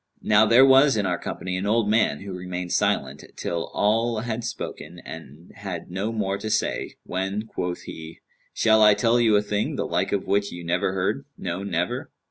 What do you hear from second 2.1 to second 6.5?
who remained silent, till all had spoken and had no more to